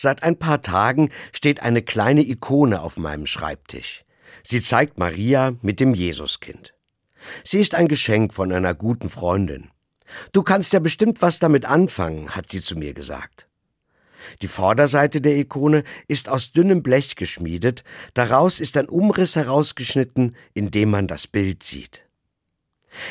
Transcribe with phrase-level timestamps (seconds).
[0.00, 4.06] Seit ein paar Tagen steht eine kleine Ikone auf meinem Schreibtisch.
[4.42, 6.72] Sie zeigt Maria mit dem Jesuskind.
[7.44, 9.68] Sie ist ein Geschenk von einer guten Freundin.
[10.32, 13.46] Du kannst ja bestimmt was damit anfangen, hat sie zu mir gesagt.
[14.40, 20.70] Die Vorderseite der Ikone ist aus dünnem Blech geschmiedet, daraus ist ein Umriss herausgeschnitten, in
[20.70, 22.06] dem man das Bild sieht.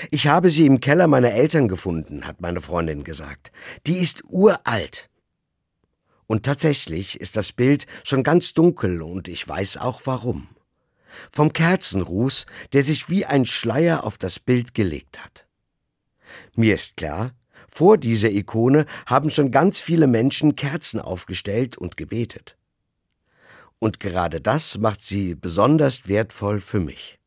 [0.10, 3.52] Ich habe sie im Keller meiner Eltern gefunden, hat meine Freundin gesagt.
[3.86, 5.10] Die ist uralt.
[6.30, 10.48] Und tatsächlich ist das Bild schon ganz dunkel und ich weiß auch warum.
[11.32, 15.48] Vom Kerzenruß, der sich wie ein Schleier auf das Bild gelegt hat.
[16.56, 17.32] Mir ist klar,
[17.68, 22.58] vor dieser Ikone haben schon ganz viele Menschen Kerzen aufgestellt und gebetet.
[23.80, 27.19] Und gerade das macht sie besonders wertvoll für mich.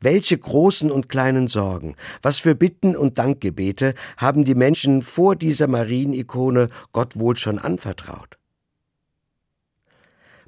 [0.00, 5.66] Welche großen und kleinen Sorgen, was für Bitten und Dankgebete haben die Menschen vor dieser
[5.66, 8.38] Marienikone Gott wohl schon anvertraut?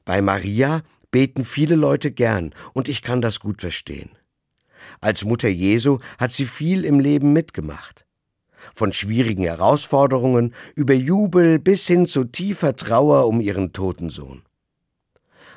[0.04, 4.10] Bei Maria beten viele Leute gern und ich kann das gut verstehen.
[5.00, 8.04] Als Mutter Jesu hat sie viel im Leben mitgemacht.
[8.74, 14.42] Von schwierigen Herausforderungen über Jubel bis hin zu tiefer Trauer um ihren toten Sohn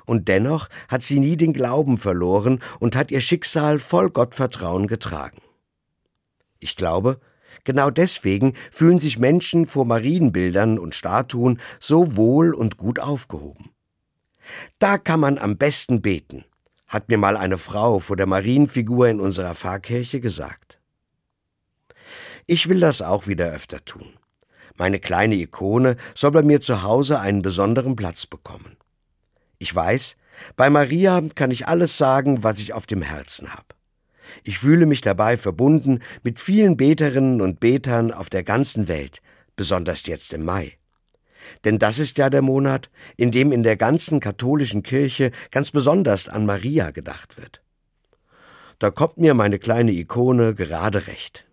[0.08, 5.38] und dennoch hat sie nie den Glauben verloren und hat ihr Schicksal voll Gottvertrauen getragen.
[6.60, 7.20] Ich glaube,
[7.66, 13.70] genau deswegen fühlen sich Menschen vor Marienbildern und Statuen so wohl und gut aufgehoben.
[14.80, 16.46] Da kann man am besten beten,
[16.88, 20.80] hat mir mal eine Frau vor der Marienfigur in unserer Pfarrkirche gesagt.
[22.46, 24.14] Ich will das auch wieder öfter tun.
[24.78, 28.77] Meine kleine Ikone soll bei mir zu Hause einen besonderen Platz bekommen.
[29.60, 30.18] Ich weiß,
[30.56, 33.66] bei Maria kann ich alles sagen, was ich auf dem Herzen habe.
[34.44, 39.22] Ich fühle mich dabei verbunden mit vielen Beterinnen und Betern auf der ganzen Welt,
[39.56, 40.78] besonders jetzt im Mai.
[41.64, 46.28] Denn das ist ja der Monat, in dem in der ganzen katholischen Kirche ganz besonders
[46.28, 47.62] an Maria gedacht wird.
[48.80, 51.47] Da kommt mir meine kleine Ikone gerade recht.